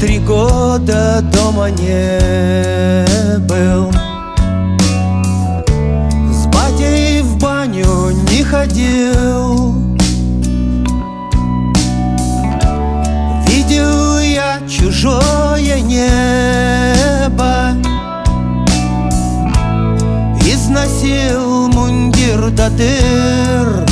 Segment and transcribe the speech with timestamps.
[0.00, 3.92] Три года дома не был.
[6.32, 9.74] С батей в баню не ходил.
[13.46, 17.74] Видел я чужое небо.
[20.46, 23.89] Износил мундир до дыр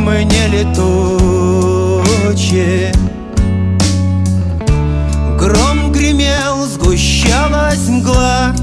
[0.00, 0.64] мной темнели
[2.34, 2.92] тучи
[5.38, 8.54] Гром гремел, сгущалась мгла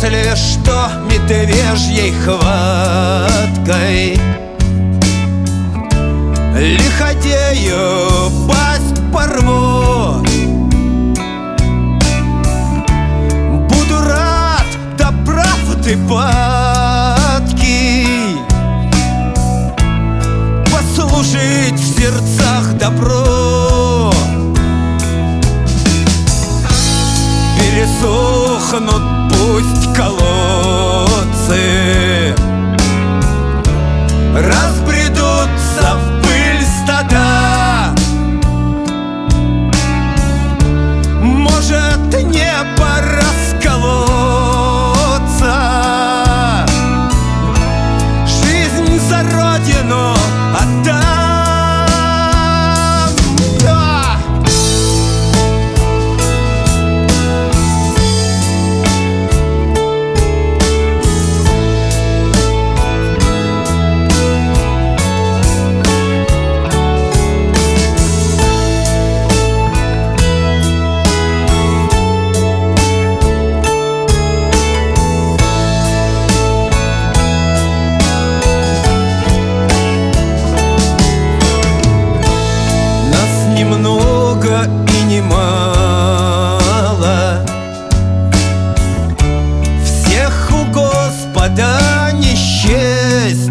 [0.00, 4.20] Если что, медвежьей хваткой.
[6.56, 10.22] Лиходею пасть порву.
[13.68, 16.46] Буду рад до правды падки.
[20.70, 23.67] Послужить в сердцах добро
[28.68, 29.02] Пересохнут
[29.32, 31.54] пусть колодцы.
[34.34, 34.97] Разбредутся
[91.58, 93.50] Господа не счесть.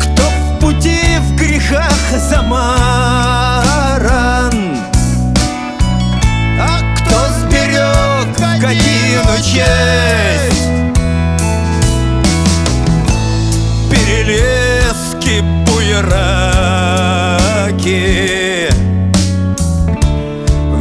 [0.00, 1.92] Кто в пути в грехах
[2.30, 3.60] замаран?
[6.58, 10.68] А кто сберег годину честь?
[13.90, 16.70] Перелески, буераки.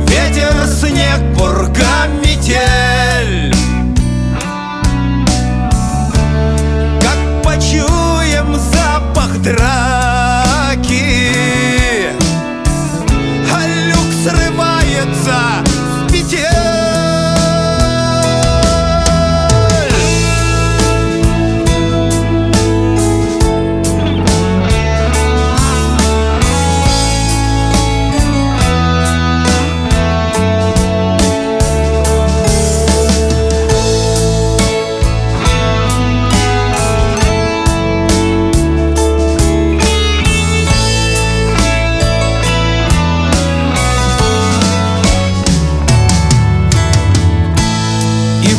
[0.08, 2.99] Ветер, снег, пурга, метель
[9.41, 9.88] trás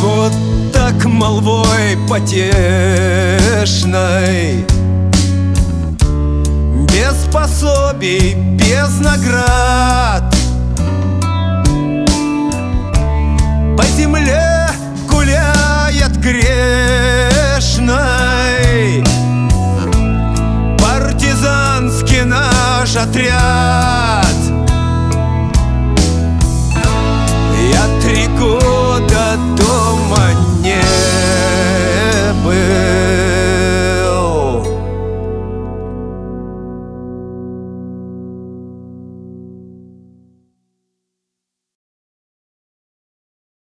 [0.01, 0.33] вот
[0.73, 2.55] так молвой потешной.
[6.91, 10.23] Без пособий, без наград.
[13.77, 14.69] По земле
[15.07, 16.70] гуляет грех